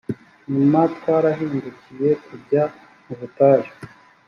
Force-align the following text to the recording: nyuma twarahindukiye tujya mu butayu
nyuma 0.53 0.79
twarahindukiye 0.95 2.09
tujya 2.25 2.63
mu 3.05 3.13
butayu 3.19 3.71